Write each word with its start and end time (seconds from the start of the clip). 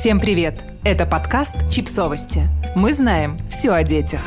Всем 0.00 0.18
привет! 0.18 0.54
Это 0.82 1.04
подкаст 1.04 1.54
«Чипсовости». 1.70 2.48
Мы 2.74 2.94
знаем 2.94 3.36
все 3.50 3.72
о 3.72 3.82
детях. 3.82 4.22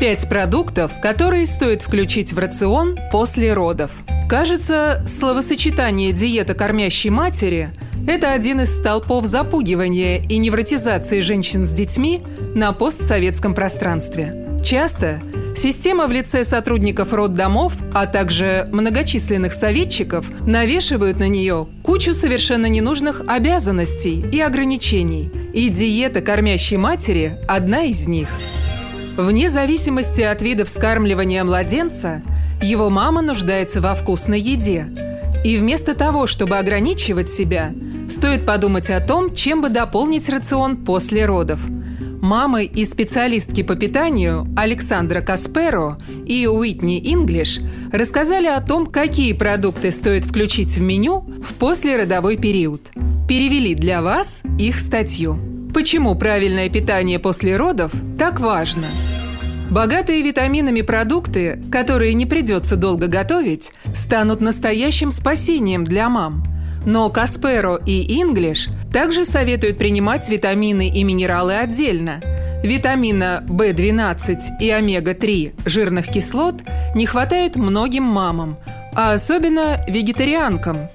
Пять 0.00 0.26
продуктов, 0.30 0.92
которые 1.02 1.44
стоит 1.44 1.82
включить 1.82 2.32
в 2.32 2.38
рацион 2.38 2.96
после 3.12 3.52
родов. 3.52 3.90
Кажется, 4.30 5.04
словосочетание 5.06 6.12
«диета 6.12 6.54
кормящей 6.54 7.10
матери»– 7.10 7.68
это 8.08 8.32
один 8.32 8.62
из 8.62 8.74
столпов 8.74 9.26
запугивания 9.26 10.22
и 10.22 10.38
невротизации 10.38 11.20
женщин 11.20 11.66
с 11.66 11.70
детьми 11.70 12.22
на 12.54 12.72
постсоветском 12.72 13.54
пространстве. 13.54 14.58
Часто 14.64 15.20
Система 15.62 16.06
в 16.06 16.10
лице 16.10 16.42
сотрудников 16.44 17.12
роддомов, 17.12 17.74
а 17.92 18.06
также 18.06 18.66
многочисленных 18.72 19.52
советчиков 19.52 20.24
навешивают 20.46 21.18
на 21.18 21.28
нее 21.28 21.66
кучу 21.82 22.14
совершенно 22.14 22.64
ненужных 22.64 23.20
обязанностей 23.26 24.24
и 24.32 24.40
ограничений. 24.40 25.30
И 25.52 25.68
диета 25.68 26.22
кормящей 26.22 26.78
матери– 26.78 27.38
одна 27.46 27.82
из 27.82 28.08
них. 28.08 28.30
Вне 29.18 29.50
зависимости 29.50 30.22
от 30.22 30.40
вида 30.40 30.64
вскармливания 30.64 31.44
младенца, 31.44 32.22
его 32.62 32.88
мама 32.88 33.20
нуждается 33.20 33.82
во 33.82 33.94
вкусной 33.94 34.40
еде. 34.40 34.86
И 35.44 35.58
вместо 35.58 35.94
того, 35.94 36.26
чтобы 36.26 36.56
ограничивать 36.56 37.30
себя, 37.30 37.74
стоит 38.08 38.46
подумать 38.46 38.88
о 38.88 39.00
том, 39.00 39.34
чем 39.34 39.60
бы 39.60 39.68
дополнить 39.68 40.30
рацион 40.30 40.78
после 40.78 41.26
родов– 41.26 41.60
Мамы 42.30 42.64
и 42.64 42.84
специалистки 42.84 43.64
по 43.64 43.74
питанию 43.74 44.46
Александра 44.56 45.20
Касперо 45.20 45.98
и 46.26 46.46
Уитни 46.46 47.12
Инглиш 47.12 47.58
рассказали 47.92 48.46
о 48.46 48.60
том, 48.60 48.86
какие 48.86 49.32
продукты 49.32 49.90
стоит 49.90 50.26
включить 50.26 50.76
в 50.76 50.80
меню 50.80 51.24
в 51.42 51.54
послеродовой 51.54 52.36
период. 52.36 52.82
Перевели 53.28 53.74
для 53.74 54.00
вас 54.00 54.42
их 54.60 54.78
статью. 54.78 55.40
Почему 55.74 56.14
правильное 56.14 56.68
питание 56.68 57.18
после 57.18 57.56
родов 57.56 57.90
так 58.16 58.38
важно? 58.38 58.86
Богатые 59.68 60.22
витаминами 60.22 60.82
продукты, 60.82 61.60
которые 61.68 62.14
не 62.14 62.26
придется 62.26 62.76
долго 62.76 63.08
готовить, 63.08 63.72
станут 63.96 64.40
настоящим 64.40 65.10
спасением 65.10 65.82
для 65.82 66.08
мам. 66.08 66.44
Но 66.86 67.10
Касперо 67.10 67.74
и 67.84 68.20
Инглиш– 68.22 68.68
также 68.92 69.24
советуют 69.24 69.78
принимать 69.78 70.28
витамины 70.28 70.88
и 70.88 71.04
минералы 71.04 71.54
отдельно. 71.54 72.20
Витамина 72.62 73.42
В12 73.48 74.58
и 74.60 74.70
омега-3 74.70 75.62
жирных 75.64 76.08
кислот 76.08 76.56
не 76.94 77.06
хватает 77.06 77.56
многим 77.56 78.02
мамам, 78.02 78.58
а 78.92 79.12
особенно 79.12 79.84
вегетарианкам. 79.88 80.88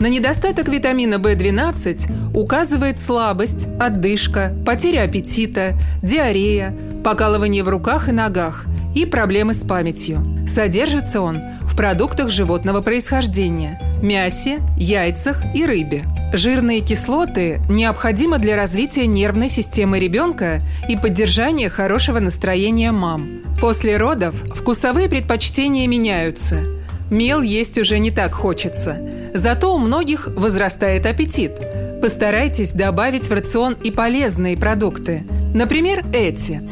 На 0.00 0.08
недостаток 0.08 0.68
витамина 0.68 1.16
В12 1.16 2.34
указывает 2.34 3.00
слабость, 3.00 3.68
отдышка, 3.78 4.52
потеря 4.66 5.02
аппетита, 5.02 5.74
диарея, 6.02 6.76
покалывание 7.04 7.62
в 7.62 7.68
руках 7.68 8.08
и 8.08 8.12
ногах 8.12 8.66
и 8.96 9.06
проблемы 9.06 9.54
с 9.54 9.62
памятью. 9.62 10.24
Содержится 10.48 11.20
он 11.20 11.40
в 11.62 11.76
продуктах 11.76 12.30
животного 12.30 12.80
происхождения– 12.80 13.80
мясе, 14.02 14.58
яйцах 14.76 15.42
и 15.54 15.64
рыбе– 15.64 16.02
Жирные 16.32 16.80
кислоты 16.80 17.60
необходимы 17.68 18.38
для 18.38 18.56
развития 18.56 19.06
нервной 19.06 19.50
системы 19.50 20.00
ребенка 20.00 20.60
и 20.88 20.96
поддержания 20.96 21.68
хорошего 21.68 22.20
настроения 22.20 22.90
мам. 22.90 23.42
После 23.60 23.98
родов 23.98 24.34
вкусовые 24.54 25.10
предпочтения 25.10 25.86
меняются. 25.86 26.62
Мел 27.10 27.42
есть 27.42 27.76
уже 27.76 27.98
не 27.98 28.10
так 28.10 28.32
хочется. 28.32 28.98
Зато 29.34 29.74
у 29.74 29.78
многих 29.78 30.28
возрастает 30.28 31.04
аппетит. 31.04 31.52
Постарайтесь 32.00 32.70
добавить 32.70 33.28
в 33.28 33.32
рацион 33.32 33.74
и 33.74 33.90
полезные 33.90 34.56
продукты. 34.56 35.24
Например, 35.54 36.02
эти. 36.14 36.62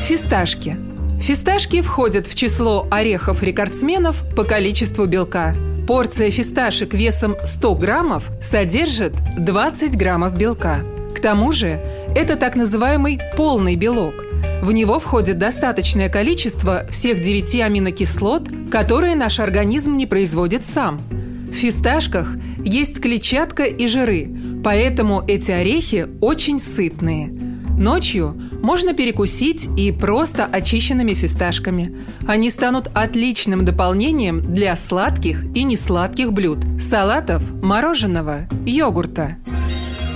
Фисташки. 0.00 0.78
Фисташки 1.20 1.82
входят 1.82 2.26
в 2.26 2.34
число 2.34 2.86
орехов-рекордсменов 2.90 4.24
по 4.34 4.44
количеству 4.44 5.04
белка– 5.04 5.54
Порция 5.86 6.30
фисташек 6.30 6.94
весом 6.94 7.36
100 7.44 7.74
граммов 7.74 8.30
содержит 8.40 9.12
20 9.36 9.96
граммов 9.98 10.36
белка. 10.36 10.80
К 11.14 11.20
тому 11.20 11.52
же 11.52 11.78
это 12.16 12.36
так 12.36 12.56
называемый 12.56 13.20
полный 13.36 13.76
белок. 13.76 14.14
В 14.62 14.72
него 14.72 14.98
входит 14.98 15.38
достаточное 15.38 16.08
количество 16.08 16.86
всех 16.88 17.20
9 17.20 17.60
аминокислот, 17.60 18.48
которые 18.70 19.14
наш 19.14 19.40
организм 19.40 19.96
не 19.96 20.06
производит 20.06 20.64
сам. 20.64 21.02
В 21.50 21.52
фисташках 21.52 22.34
есть 22.64 22.98
клетчатка 23.00 23.64
и 23.64 23.86
жиры, 23.86 24.30
поэтому 24.64 25.22
эти 25.28 25.50
орехи 25.50 26.06
очень 26.22 26.62
сытные. 26.62 27.53
Ночью 27.76 28.40
можно 28.62 28.94
перекусить 28.94 29.68
и 29.76 29.90
просто 29.90 30.44
очищенными 30.44 31.12
фисташками. 31.12 31.96
Они 32.26 32.50
станут 32.50 32.88
отличным 32.94 33.64
дополнением 33.64 34.40
для 34.40 34.76
сладких 34.76 35.44
и 35.56 35.64
несладких 35.64 36.32
блюд, 36.32 36.58
салатов, 36.80 37.42
мороженого, 37.62 38.48
йогурта. 38.64 39.36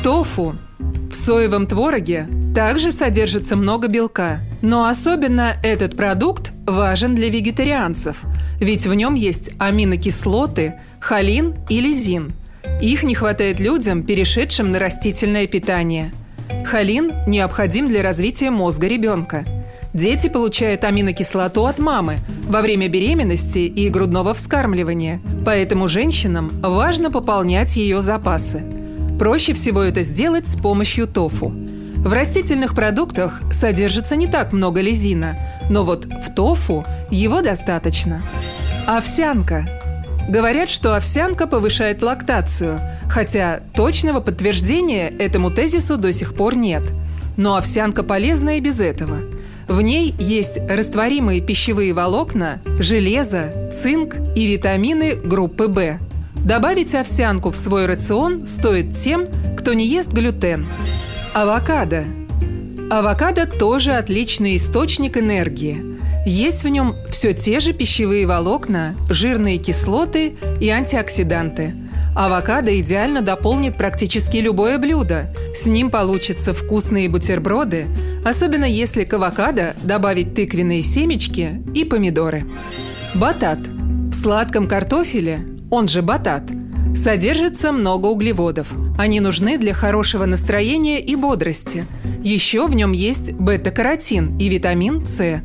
Тофу. 0.05 0.55
В 1.11 1.17
соевом 1.17 1.67
твороге 1.67 2.29
также 2.55 2.93
содержится 2.93 3.57
много 3.57 3.89
белка, 3.89 4.41
но 4.63 4.87
особенно 4.87 5.55
этот 5.65 5.97
продукт 5.97 6.53
важен 6.67 7.15
для 7.17 7.29
вегетарианцев, 7.29 8.19
ведь 8.61 8.87
в 8.87 8.95
нем 8.95 9.15
есть 9.15 9.51
аминокислоты, 9.59 10.75
холин 11.01 11.57
и 11.69 11.81
лизин. 11.81 12.35
Их 12.81 13.03
не 13.03 13.15
хватает 13.15 13.59
людям, 13.59 14.05
перешедшим 14.05 14.71
на 14.71 14.79
растительное 14.79 15.49
питание– 15.49 16.13
Холин 16.71 17.15
необходим 17.27 17.89
для 17.89 18.03
развития 18.03 18.51
мозга 18.51 18.89
ребенка. 18.89 19.47
Дети 19.95 20.29
получают 20.29 20.85
аминокислоту 20.85 21.65
от 21.65 21.79
мамы 21.79 22.19
во 22.47 22.61
время 22.61 22.89
беременности 22.89 23.61
и 23.61 23.89
грудного 23.89 24.35
вскармливания, 24.35 25.23
поэтому 25.47 25.89
женщинам 25.89 26.51
важно 26.61 27.11
пополнять 27.11 27.77
ее 27.77 28.03
запасы. 28.03 28.63
Проще 29.19 29.55
всего 29.55 29.83
это 29.83 30.03
сделать 30.03 30.47
с 30.47 30.57
помощью 30.57 31.07
тофу. 31.07 31.55
В 31.97 32.13
растительных 32.13 32.75
продуктах 32.75 33.41
содержится 33.51 34.15
не 34.15 34.27
так 34.27 34.53
много 34.53 34.83
лизина, 34.83 35.39
но 35.71 35.85
вот 35.85 36.05
в 36.05 36.35
тофу 36.35 36.85
его 37.11 37.41
достаточно. 37.41 38.21
Овсянка. 38.87 39.67
Говорят, 40.29 40.69
что 40.69 40.95
овсянка 40.95 41.47
повышает 41.47 42.03
лактацию– 42.03 42.79
Хотя 43.09 43.61
точного 43.75 44.21
подтверждения 44.21 45.09
этому 45.09 45.51
тезису 45.51 45.97
до 45.97 46.13
сих 46.13 46.35
пор 46.35 46.55
нет. 46.57 46.83
Но 47.37 47.57
овсянка 47.57 48.03
полезна 48.03 48.59
и 48.59 48.61
без 48.61 48.81
этого. 48.81 49.21
В 49.67 49.81
ней 49.81 50.15
есть 50.19 50.59
растворимые 50.69 51.41
пищевые 51.41 51.93
волокна, 51.93 52.61
железо, 52.79 53.71
цинк 53.75 54.17
и 54.35 54.47
витамины 54.47 55.15
группы 55.15 55.69
В. 55.69 55.99
Добавить 56.45 56.95
овсянку 56.95 57.51
в 57.51 57.57
свой 57.57 57.87
рацион 57.87 58.47
стоит 58.47 58.97
тем, 58.97 59.27
кто 59.57 59.73
не 59.73 59.87
ест 59.87 60.13
глютен. 60.13 60.67
Авокадо. 61.35 62.05
Авокадо 62.91 63.47
тоже 63.47 63.93
отличный 63.93 64.57
источник 64.57 65.17
энергии. 65.19 65.85
Есть 66.27 66.65
в 66.65 66.69
нем 66.69 66.95
все 67.11 67.33
те 67.33 67.61
же 67.61 67.73
пищевые 67.73 68.27
волокна, 68.27 68.95
жирные 69.09 69.59
кислоты 69.59 70.37
и 70.61 70.69
антиоксиданты– 70.69 71.75
Авокадо 72.19 72.77
идеально 72.81 73.23
дополнит 73.23 73.77
практически 73.77 74.39
любое 74.39 74.79
блюдо. 74.79 75.33
С 75.55 75.67
ним 75.67 75.89
получатся 75.89 76.53
вкусные 76.53 77.09
бутерброды, 77.09 77.87
особенно 78.25 78.65
если 78.65 79.05
к 79.05 79.13
авокадо 79.13 79.77
добавить 79.85 80.35
тыквенные 80.35 80.83
семечки 80.83 81.63
и 81.77 81.85
помидоры. 81.85 82.45
Батат. 83.15 83.61
В 83.61 84.13
сладком 84.15 84.67
картофеле, 84.67 85.47
он 85.71 85.87
же 85.87 86.03
батат, 86.03 86.43
содержится 86.97 87.71
много 87.71 88.07
углеводов. 88.07 88.67
Они 88.99 89.21
нужны 89.21 89.57
для 89.57 89.73
хорошего 89.73 90.25
настроения 90.25 91.01
и 91.01 91.15
бодрости. 91.15 91.87
Еще 92.25 92.67
в 92.67 92.75
нем 92.75 92.91
есть 92.91 93.31
бета-каротин 93.35 94.39
и 94.39 94.49
витамин 94.49 95.07
С. 95.07 95.41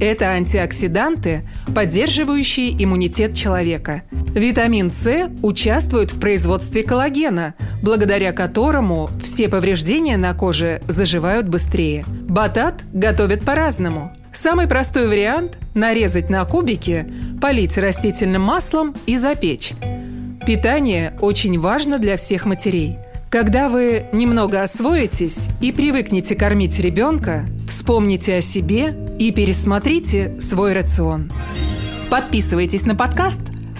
Это 0.00 0.24
антиоксиданты, 0.30 1.48
поддерживающие 1.72 2.72
иммунитет 2.82 3.36
человека. 3.36 4.02
Витамин 4.36 4.92
С 4.92 5.30
участвует 5.42 6.12
в 6.12 6.20
производстве 6.20 6.82
коллагена, 6.82 7.54
благодаря 7.82 8.32
которому 8.32 9.08
все 9.22 9.48
повреждения 9.48 10.18
на 10.18 10.34
коже 10.34 10.82
заживают 10.88 11.48
быстрее. 11.48 12.04
Батат 12.06 12.82
готовят 12.92 13.46
по-разному. 13.46 14.14
Самый 14.34 14.68
простой 14.68 15.08
вариант– 15.08 15.56
нарезать 15.74 16.28
на 16.28 16.44
кубики, 16.44 17.10
полить 17.40 17.78
растительным 17.78 18.42
маслом 18.42 18.94
и 19.06 19.16
запечь. 19.16 19.72
Питание 20.46 21.14
очень 21.22 21.58
важно 21.58 21.98
для 21.98 22.18
всех 22.18 22.44
матерей. 22.44 22.98
Когда 23.30 23.70
вы 23.70 24.04
немного 24.12 24.62
освоитесь 24.62 25.48
и 25.62 25.72
привыкнете 25.72 26.34
кормить 26.34 26.78
ребенка, 26.78 27.46
вспомните 27.66 28.36
о 28.36 28.40
себе 28.42 28.94
и 29.18 29.32
пересмотрите 29.32 30.38
свой 30.40 30.74
рацион. 30.74 31.32
Подписывайтесь 32.10 32.84
на 32.84 32.94
подкаст– 32.94 33.40